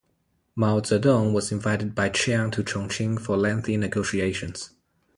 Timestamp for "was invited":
1.31-1.93